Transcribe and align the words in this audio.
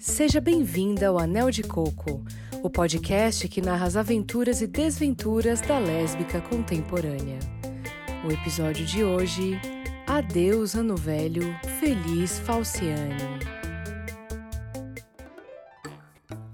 Seja 0.00 0.40
bem-vinda 0.40 1.08
ao 1.08 1.18
Anel 1.18 1.50
de 1.50 1.62
Coco, 1.62 2.24
o 2.62 2.70
podcast 2.70 3.46
que 3.46 3.60
narra 3.60 3.84
as 3.84 3.96
aventuras 3.96 4.62
e 4.62 4.66
desventuras 4.66 5.60
da 5.60 5.78
lésbica 5.78 6.40
contemporânea. 6.40 7.38
O 8.26 8.32
episódio 8.32 8.86
de 8.86 9.04
hoje: 9.04 9.60
Adeus, 10.06 10.74
Ano 10.74 10.96
Velho, 10.96 11.54
Feliz 11.78 12.38
Falciane. 12.38 13.14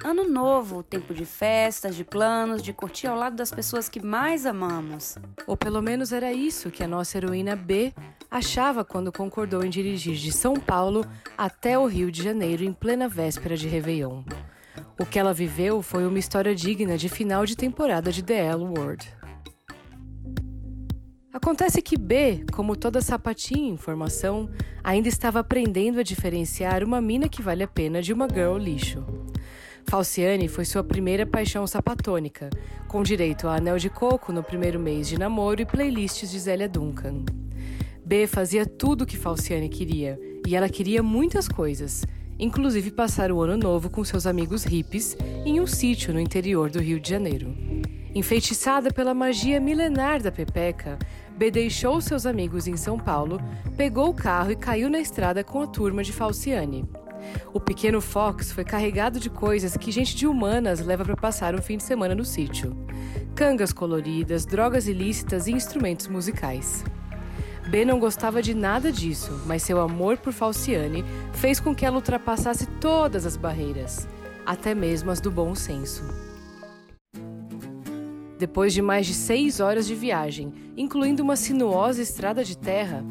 Ano 0.02 0.28
novo, 0.28 0.82
tempo 0.82 1.14
de 1.14 1.24
festas, 1.24 1.94
de 1.94 2.02
planos, 2.02 2.60
de 2.60 2.72
curtir 2.72 3.06
ao 3.06 3.16
lado 3.16 3.36
das 3.36 3.52
pessoas 3.52 3.88
que 3.88 4.04
mais 4.04 4.44
amamos. 4.44 5.18
Ou 5.46 5.56
pelo 5.56 5.80
menos 5.80 6.10
era 6.10 6.32
isso 6.32 6.68
que 6.68 6.82
a 6.82 6.88
nossa 6.88 7.16
heroína 7.16 7.54
B 7.54 7.94
achava 8.36 8.84
quando 8.84 9.10
concordou 9.10 9.64
em 9.64 9.70
dirigir 9.70 10.14
de 10.14 10.30
São 10.30 10.54
Paulo 10.54 11.04
até 11.38 11.78
o 11.78 11.86
Rio 11.86 12.12
de 12.12 12.22
Janeiro 12.22 12.62
em 12.62 12.72
plena 12.72 13.08
véspera 13.08 13.56
de 13.56 13.66
Réveillon. 13.66 14.22
O 15.00 15.06
que 15.06 15.18
ela 15.18 15.32
viveu 15.32 15.80
foi 15.80 16.06
uma 16.06 16.18
história 16.18 16.54
digna 16.54 16.98
de 16.98 17.08
final 17.08 17.46
de 17.46 17.56
temporada 17.56 18.12
de 18.12 18.22
The 18.22 18.46
L 18.46 18.64
Word. 18.64 19.10
Acontece 21.32 21.80
que 21.80 21.98
B, 21.98 22.44
como 22.52 22.76
toda 22.76 23.00
sapatinha 23.00 23.70
em 23.70 23.76
formação, 23.76 24.50
ainda 24.84 25.08
estava 25.08 25.40
aprendendo 25.40 25.98
a 25.98 26.02
diferenciar 26.02 26.84
uma 26.84 27.00
mina 27.00 27.28
que 27.28 27.42
vale 27.42 27.62
a 27.62 27.68
pena 27.68 28.02
de 28.02 28.12
uma 28.12 28.28
girl 28.28 28.56
lixo. 28.56 29.04
Falciane 29.88 30.48
foi 30.48 30.64
sua 30.64 30.82
primeira 30.82 31.24
paixão 31.24 31.66
sapatônica, 31.66 32.50
com 32.88 33.02
direito 33.02 33.48
a 33.48 33.56
anel 33.56 33.78
de 33.78 33.88
coco 33.88 34.32
no 34.32 34.42
primeiro 34.42 34.78
mês 34.78 35.08
de 35.08 35.18
namoro 35.18 35.62
e 35.62 35.66
playlists 35.66 36.30
de 36.30 36.38
Zélia 36.38 36.68
Duncan. 36.68 37.24
B 38.06 38.28
fazia 38.28 38.64
tudo 38.64 39.02
o 39.02 39.06
que 39.06 39.16
Falciane 39.16 39.68
queria, 39.68 40.16
e 40.46 40.54
ela 40.54 40.68
queria 40.68 41.02
muitas 41.02 41.48
coisas, 41.48 42.04
inclusive 42.38 42.92
passar 42.92 43.32
o 43.32 43.40
ano 43.40 43.56
novo 43.56 43.90
com 43.90 44.04
seus 44.04 44.28
amigos 44.28 44.62
hippies 44.62 45.16
em 45.44 45.60
um 45.60 45.66
sítio 45.66 46.14
no 46.14 46.20
interior 46.20 46.70
do 46.70 46.78
Rio 46.78 47.00
de 47.00 47.10
Janeiro. 47.10 47.52
Enfeitiçada 48.14 48.92
pela 48.92 49.12
magia 49.12 49.60
milenar 49.60 50.22
da 50.22 50.30
Pepeca, 50.30 50.96
B 51.36 51.50
deixou 51.50 52.00
seus 52.00 52.26
amigos 52.26 52.68
em 52.68 52.76
São 52.76 52.96
Paulo, 52.96 53.40
pegou 53.76 54.10
o 54.10 54.14
carro 54.14 54.52
e 54.52 54.56
caiu 54.56 54.88
na 54.88 55.00
estrada 55.00 55.42
com 55.42 55.60
a 55.60 55.66
turma 55.66 56.04
de 56.04 56.12
Falciane. 56.12 56.88
O 57.52 57.58
pequeno 57.58 58.00
Fox 58.00 58.52
foi 58.52 58.62
carregado 58.62 59.18
de 59.18 59.28
coisas 59.28 59.76
que 59.76 59.90
gente 59.90 60.14
de 60.14 60.28
humanas 60.28 60.78
leva 60.78 61.04
para 61.04 61.16
passar 61.16 61.56
um 61.56 61.60
fim 61.60 61.76
de 61.76 61.82
semana 61.82 62.14
no 62.14 62.24
sítio: 62.24 62.72
cangas 63.34 63.72
coloridas, 63.72 64.46
drogas 64.46 64.86
ilícitas 64.86 65.48
e 65.48 65.52
instrumentos 65.52 66.06
musicais. 66.06 66.84
B 67.68 67.84
não 67.84 67.98
gostava 67.98 68.40
de 68.40 68.54
nada 68.54 68.92
disso, 68.92 69.42
mas 69.44 69.62
seu 69.62 69.80
amor 69.80 70.18
por 70.18 70.32
Falciane 70.32 71.04
fez 71.32 71.58
com 71.58 71.74
que 71.74 71.84
ela 71.84 71.96
ultrapassasse 71.96 72.66
todas 72.80 73.26
as 73.26 73.36
barreiras, 73.36 74.08
até 74.44 74.74
mesmo 74.74 75.10
as 75.10 75.20
do 75.20 75.30
bom 75.30 75.54
senso. 75.54 76.04
Depois 78.38 78.72
de 78.72 78.82
mais 78.82 79.06
de 79.06 79.14
seis 79.14 79.60
horas 79.60 79.86
de 79.86 79.94
viagem, 79.94 80.52
incluindo 80.76 81.22
uma 81.22 81.36
sinuosa 81.36 82.02
estrada 82.02 82.44
de 82.44 82.56
terra, 82.56 83.04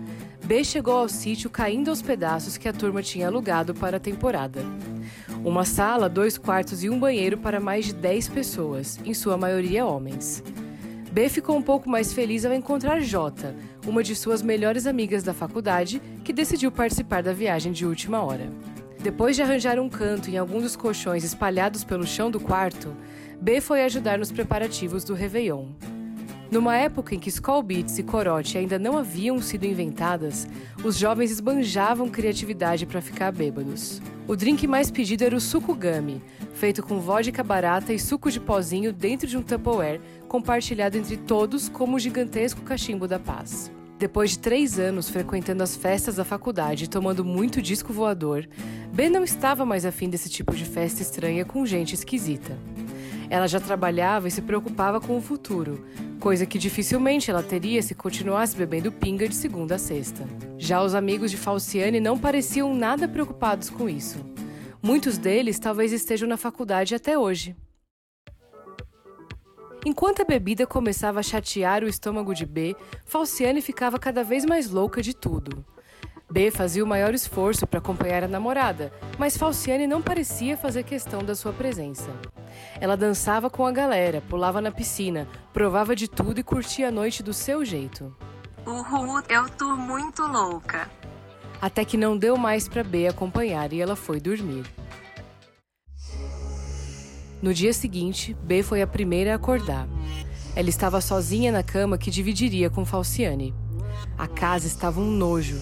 B 0.46 0.64
chegou 0.64 0.96
ao 0.96 1.10
sítio 1.10 1.50
caindo 1.50 1.90
aos 1.90 2.02
pedaços 2.02 2.58
que 2.58 2.70
a 2.70 2.74
turma 2.74 3.02
tinha 3.02 3.28
alugado 3.28 3.74
para 3.74 3.98
a 3.98 4.00
temporada. 4.00 4.62
Uma 5.44 5.66
sala, 5.66 6.08
dois 6.08 6.38
quartos 6.38 6.84
e 6.84 6.90
um 6.90 7.00
banheiro 7.00 7.38
para 7.38 7.60
mais 7.60 7.86
de 7.86 7.94
dez 7.94 8.30
pessoas, 8.30 9.00
em 9.04 9.14
sua 9.14 9.38
maioria 9.38 9.86
homens. 9.86 10.44
B 11.16 11.30
ficou 11.30 11.56
um 11.56 11.62
pouco 11.62 11.90
mais 11.90 12.12
feliz 12.12 12.44
ao 12.44 12.54
encontrar 12.54 13.00
Jota, 13.00 13.56
uma 13.88 14.04
de 14.04 14.14
suas 14.14 14.42
melhores 14.42 14.86
amigas 14.86 15.24
da 15.24 15.34
faculdade, 15.34 16.02
que 16.26 16.34
decidiu 16.34 16.70
participar 16.70 17.24
da 17.24 17.32
viagem 17.32 17.72
de 17.72 17.86
última 17.86 18.22
hora. 18.22 18.50
Depois 19.02 19.34
de 19.34 19.42
arranjar 19.42 19.80
um 19.80 19.88
canto 19.88 20.30
em 20.30 20.38
algum 20.38 20.60
dos 20.60 20.76
colchões 20.76 21.24
espalhados 21.24 21.86
pelo 21.86 22.06
chão 22.06 22.30
do 22.30 22.38
quarto, 22.38 22.94
B 23.40 23.62
foi 23.62 23.84
ajudar 23.84 24.20
nos 24.20 24.30
preparativos 24.30 25.06
do 25.06 25.14
Réveillon. 25.14 25.68
Numa 26.52 26.76
época 26.76 27.16
em 27.16 27.20
que 27.20 27.30
Skull 27.30 27.64
Beats 27.64 27.98
e 27.98 28.04
Corote 28.04 28.58
ainda 28.58 28.78
não 28.78 28.98
haviam 28.98 29.42
sido 29.42 29.64
inventadas, 29.64 30.46
os 30.84 30.98
jovens 30.98 31.32
esbanjavam 31.32 32.10
criatividade 32.10 32.86
para 32.86 33.02
ficar 33.02 33.32
bêbados. 33.32 34.02
O 34.28 34.36
drink 34.36 34.66
mais 34.66 34.90
pedido 34.90 35.24
era 35.24 35.36
o 35.36 35.40
suco 35.40 35.76
gummy, 35.76 36.20
feito 36.56 36.82
com 36.82 37.00
vodka 37.00 37.44
barata 37.44 37.94
e 37.94 38.00
suco 38.00 38.32
de 38.32 38.40
pozinho 38.40 38.92
dentro 38.92 39.28
de 39.28 39.38
um 39.38 39.44
Tupperware, 39.44 40.02
compartilhado 40.28 40.98
entre 40.98 41.16
todos 41.16 41.70
como 41.70 41.96
o 41.96 42.00
gigantesco 42.00 42.62
cachimbo 42.62 43.08
da 43.08 43.20
paz. 43.20 43.72
Depois 44.00 44.32
de 44.32 44.40
três 44.40 44.80
anos 44.80 45.10
frequentando 45.10 45.62
as 45.62 45.76
festas 45.76 46.16
da 46.16 46.26
faculdade 46.26 46.86
e 46.86 46.88
tomando 46.88 47.24
muito 47.24 47.62
disco 47.62 47.94
voador, 47.94 48.50
Ben 48.92 49.12
não 49.12 49.24
estava 49.24 49.64
mais 49.64 49.86
afim 49.86 50.10
desse 50.10 50.28
tipo 50.28 50.56
de 50.56 50.66
festa 50.66 51.04
estranha 51.04 51.46
com 51.46 51.64
gente 51.64 51.94
esquisita. 51.94 52.58
Ela 53.30 53.48
já 53.48 53.60
trabalhava 53.60 54.28
e 54.28 54.32
se 54.32 54.42
preocupava 54.42 55.00
com 55.02 55.18
o 55.18 55.22
futuro, 55.22 55.86
coisa 56.20 56.46
que 56.46 56.58
dificilmente 56.58 57.30
ela 57.30 57.44
teria 57.44 57.82
se 57.82 57.96
continuasse 57.96 58.56
bebendo 58.56 58.92
pinga 58.92 59.28
de 59.28 59.36
segunda 59.36 59.76
a 59.76 59.80
sexta. 59.80 60.28
Já 60.58 60.82
os 60.82 60.94
amigos 60.96 61.32
de 61.32 61.38
Falciane 61.38 62.00
não 62.00 62.18
pareciam 62.18 62.74
nada 62.76 63.08
preocupados 63.08 63.70
com 63.70 63.90
isso. 63.90 64.18
Muitos 64.82 65.18
deles 65.18 65.60
talvez 65.60 65.92
estejam 65.92 66.28
na 66.28 66.38
faculdade 66.38 66.94
até 66.94 67.18
hoje. 67.18 67.56
Enquanto 69.86 70.22
a 70.22 70.26
bebida 70.26 70.66
começava 70.66 71.20
a 71.20 71.24
chatear 71.24 71.84
o 71.84 71.88
estômago 71.88 72.34
de 72.34 72.46
B, 72.46 72.76
Falciane 73.06 73.62
ficava 73.62 74.00
cada 74.00 74.24
vez 74.24 74.44
mais 74.44 74.70
louca 74.70 75.02
de 75.02 75.14
tudo. 75.14 75.64
B 76.30 76.50
fazia 76.50 76.84
o 76.84 76.88
maior 76.88 77.14
esforço 77.14 77.68
para 77.68 77.78
acompanhar 77.78 78.24
a 78.24 78.28
namorada, 78.28 78.92
mas 79.18 79.38
Falciane 79.38 79.86
não 79.86 80.02
parecia 80.02 80.58
fazer 80.58 80.84
questão 80.84 81.24
da 81.24 81.36
sua 81.36 81.54
presença. 81.54 82.10
Ela 82.80 82.98
dançava 82.98 83.50
com 83.50 83.66
a 83.66 83.72
galera, 83.72 84.22
pulava 84.30 84.62
na 84.62 84.72
piscina, 84.72 85.28
provava 85.54 85.96
de 85.96 86.08
tudo 86.08 86.40
e 86.40 86.44
curtia 86.44 86.90
a 86.90 86.92
noite 86.92 87.24
do 87.24 87.34
seu 87.34 87.64
jeito. 87.64 88.16
Uhul, 88.66 89.22
eu 89.30 89.50
tô 89.50 89.76
muito 89.76 90.24
louca. 90.24 90.90
Até 91.62 91.86
que 91.86 91.98
não 91.98 92.18
deu 92.18 92.38
mais 92.38 92.68
para 92.68 92.84
B 92.84 93.08
acompanhar 93.08 93.72
e 93.72 93.82
ela 93.82 93.96
foi 93.96 94.20
dormir. 94.20 94.66
No 97.42 97.54
dia 97.54 97.74
seguinte, 97.74 98.36
B 98.44 98.64
foi 98.64 98.82
a 98.82 98.88
primeira 98.88 99.34
a 99.34 99.36
acordar. 99.36 99.88
Ela 100.56 100.70
estava 100.70 101.02
sozinha 101.02 101.52
na 101.52 101.62
cama 101.62 101.98
que 101.98 102.10
dividiria 102.10 102.70
com 102.70 102.86
Falciane. 102.86 103.54
A 104.18 104.28
casa 104.28 104.68
estava 104.68 105.00
um 105.00 105.12
nojo. 105.12 105.60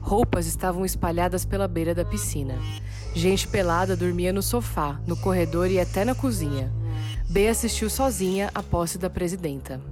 Roupas 0.00 0.46
estavam 0.46 0.84
espalhadas 0.84 1.44
pela 1.44 1.68
beira 1.68 1.94
da 1.94 2.04
piscina. 2.04 2.54
Gente 3.18 3.48
pelada 3.48 3.96
dormia 3.96 4.32
no 4.32 4.40
sofá, 4.40 5.00
no 5.04 5.16
corredor 5.16 5.68
e 5.68 5.80
até 5.80 6.04
na 6.04 6.14
cozinha. 6.14 6.72
B 7.28 7.48
assistiu 7.48 7.90
sozinha 7.90 8.48
à 8.54 8.62
posse 8.62 8.96
da 8.96 9.10
presidenta. 9.10 9.82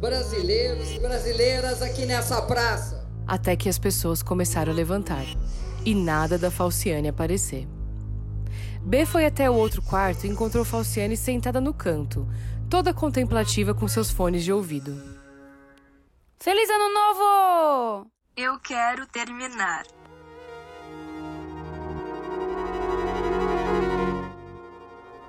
Brasileiros 0.00 0.90
e 0.90 0.98
brasileiras 0.98 1.82
aqui 1.82 2.06
nessa 2.06 2.40
praça. 2.40 3.06
Até 3.26 3.54
que 3.54 3.68
as 3.68 3.78
pessoas 3.78 4.22
começaram 4.22 4.72
a 4.72 4.74
levantar 4.74 5.26
e 5.84 5.94
nada 5.94 6.38
da 6.38 6.50
Falciane 6.50 7.06
aparecer. 7.06 7.68
B 8.80 9.04
foi 9.04 9.26
até 9.26 9.50
o 9.50 9.54
outro 9.54 9.82
quarto 9.82 10.24
e 10.24 10.30
encontrou 10.30 10.64
Falciane 10.64 11.18
sentada 11.18 11.60
no 11.60 11.74
canto, 11.74 12.26
toda 12.70 12.94
contemplativa 12.94 13.74
com 13.74 13.86
seus 13.86 14.10
fones 14.10 14.42
de 14.42 14.50
ouvido. 14.50 14.96
Feliz 16.40 16.70
Ano 16.70 16.94
Novo! 16.94 18.06
Eu 18.34 18.58
quero 18.58 19.06
terminar. 19.08 19.84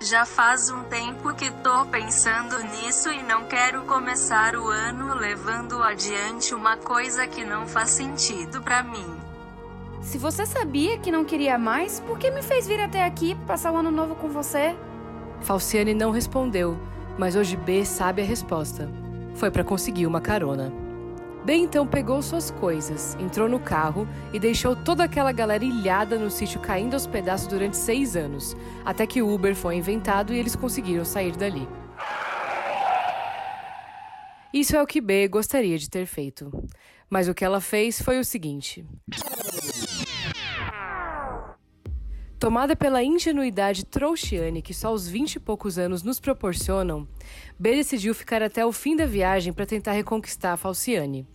Já 0.08 0.24
faz 0.24 0.70
um 0.70 0.84
tempo 0.84 1.34
que 1.34 1.50
tô 1.50 1.84
pensando 1.88 2.60
nisso 2.66 3.10
e 3.10 3.24
não 3.24 3.46
quero 3.46 3.86
começar 3.86 4.56
o 4.56 4.68
ano 4.68 5.16
levando 5.16 5.82
adiante 5.82 6.54
uma 6.54 6.78
coisa 6.78 7.26
que 7.26 7.44
não 7.44 7.66
faz 7.66 7.90
sentido 7.90 8.62
para 8.62 8.84
mim. 8.84 9.18
Se 10.02 10.20
você 10.20 10.46
sabia 10.46 11.00
que 11.00 11.12
não 11.12 11.26
queria 11.26 11.58
mais, 11.58 12.00
por 12.02 12.20
que 12.20 12.30
me 12.30 12.44
fez 12.44 12.68
vir 12.68 12.80
até 12.80 13.04
aqui 13.04 13.34
passar 13.48 13.72
o 13.72 13.78
ano 13.78 13.90
novo 13.90 14.14
com 14.14 14.30
você? 14.30 14.76
Falciane 15.42 15.96
não 15.96 16.12
respondeu, 16.12 16.78
mas 17.18 17.36
hoje 17.36 17.58
B 17.58 17.84
sabe 17.84 18.22
a 18.22 18.26
resposta. 18.26 18.88
Foi 19.34 19.50
para 19.50 19.64
conseguir 19.64 20.06
uma 20.06 20.22
carona. 20.22 20.72
B 21.46 21.54
então 21.54 21.86
pegou 21.86 22.24
suas 22.24 22.50
coisas, 22.50 23.16
entrou 23.20 23.48
no 23.48 23.60
carro 23.60 24.08
e 24.34 24.40
deixou 24.40 24.76
toda 24.76 25.04
aquela 25.04 25.32
galera 25.32 25.64
ilhada 25.64 26.18
no 26.18 26.32
sítio 26.32 26.60
caindo 26.60 26.96
aos 26.96 27.06
pedaços 27.06 27.46
durante 27.46 27.78
seis 27.78 28.16
anos, 28.16 28.58
até 28.84 29.06
que 29.06 29.22
o 29.22 29.32
Uber 29.32 29.56
foi 29.56 29.76
inventado 29.76 30.34
e 30.34 30.40
eles 30.40 30.56
conseguiram 30.56 31.06
sair 31.06 31.36
dali. 31.36 31.68
Isso 34.52 34.76
é 34.76 34.82
o 34.82 34.88
que 34.88 35.00
B 35.00 35.28
gostaria 35.28 35.78
de 35.78 35.88
ter 35.88 36.08
feito. 36.08 36.52
Mas 37.08 37.28
o 37.28 37.34
que 37.36 37.46
ela 37.46 37.62
fez 37.62 38.02
foi 38.02 38.18
o 38.18 38.26
seguinte: 38.26 38.84
Tomada 42.46 42.76
pela 42.76 43.04
ingenuidade 43.04 43.84
trouxiane 43.84 44.62
que 44.62 44.72
só 44.72 44.94
os 44.94 45.08
vinte 45.08 45.38
e 45.38 45.40
poucos 45.40 45.80
anos 45.80 46.04
nos 46.04 46.20
proporcionam, 46.20 47.08
B 47.58 47.74
decidiu 47.74 48.14
ficar 48.14 48.44
até 48.44 48.64
o 48.64 48.72
fim 48.72 48.96
da 48.96 49.08
viagem 49.08 49.52
para 49.52 49.66
tentar 49.66 49.94
reconquistar 49.94 50.54
a 50.54 50.56
Falciane. 50.56 51.28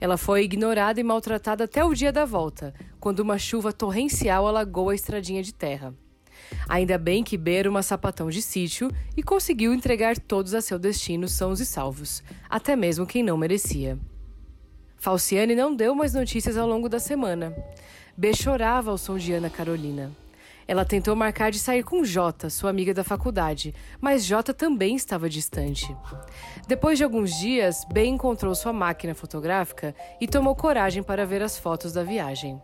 Ela 0.00 0.16
foi 0.16 0.44
ignorada 0.44 0.98
e 0.98 1.04
maltratada 1.04 1.64
até 1.64 1.84
o 1.84 1.92
dia 1.92 2.10
da 2.10 2.24
volta, 2.24 2.72
quando 2.98 3.20
uma 3.20 3.36
chuva 3.36 3.74
torrencial 3.74 4.46
alagou 4.46 4.88
a 4.88 4.94
estradinha 4.94 5.42
de 5.42 5.52
terra. 5.52 5.92
Ainda 6.66 6.96
bem 6.96 7.22
que 7.22 7.36
B 7.36 7.52
era 7.52 7.68
uma 7.68 7.82
sapatão 7.82 8.30
de 8.30 8.40
sítio 8.40 8.90
e 9.14 9.22
conseguiu 9.22 9.74
entregar 9.74 10.18
todos 10.18 10.54
a 10.54 10.62
seu 10.62 10.78
destino 10.78 11.28
sãos 11.28 11.60
e 11.60 11.66
salvos, 11.66 12.22
até 12.48 12.74
mesmo 12.74 13.06
quem 13.06 13.22
não 13.22 13.36
merecia. 13.36 13.98
Falciane 14.96 15.54
não 15.54 15.76
deu 15.76 15.94
mais 15.94 16.14
notícias 16.14 16.56
ao 16.56 16.66
longo 16.66 16.88
da 16.88 16.98
semana. 16.98 17.54
B 18.16 18.32
chorava 18.32 18.90
ao 18.90 18.96
som 18.96 19.18
de 19.18 19.34
Ana 19.34 19.50
Carolina. 19.50 20.10
Ela 20.68 20.84
tentou 20.84 21.16
marcar 21.16 21.50
de 21.50 21.58
sair 21.58 21.82
com 21.82 22.04
Jota, 22.04 22.50
sua 22.50 22.68
amiga 22.68 22.92
da 22.92 23.02
faculdade, 23.02 23.74
mas 23.98 24.22
Jota 24.22 24.52
também 24.52 24.94
estava 24.94 25.26
distante. 25.26 25.96
Depois 26.66 26.98
de 26.98 27.04
alguns 27.04 27.32
dias, 27.38 27.86
B 27.90 28.04
encontrou 28.04 28.54
sua 28.54 28.70
máquina 28.70 29.14
fotográfica 29.14 29.94
e 30.20 30.28
tomou 30.28 30.54
coragem 30.54 31.02
para 31.02 31.24
ver 31.24 31.42
as 31.42 31.58
fotos 31.58 31.94
da 31.94 32.04
viagem. 32.04 32.60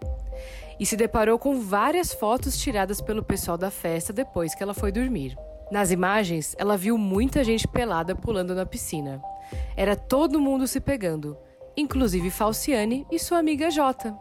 E 0.79 0.85
se 0.85 0.99
deparou 0.99 1.39
com 1.39 1.59
várias 1.59 2.13
fotos 2.13 2.59
tiradas 2.59 3.01
pelo 3.01 3.23
pessoal 3.23 3.57
da 3.57 3.71
festa 3.71 4.13
depois 4.13 4.55
que 4.55 4.63
ela 4.63 4.75
foi 4.75 4.93
dormir. 4.93 5.35
Nas 5.73 5.91
imagens, 5.91 6.55
ela 6.59 6.77
viu 6.77 6.99
muita 6.99 7.43
gente 7.43 7.67
pelada 7.67 8.15
pulando 8.15 8.55
na 8.55 8.67
piscina. 8.67 9.23
Era 9.75 9.97
todo 9.97 10.39
mundo 10.39 10.67
se 10.67 10.79
pegando, 10.79 11.39
inclusive 11.75 12.31
Falciane 12.31 13.07
e 13.11 13.19
sua 13.19 13.39
amiga 13.39 13.71
Jota. 13.71 14.15